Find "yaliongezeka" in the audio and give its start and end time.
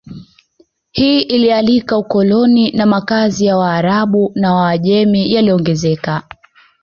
5.33-6.23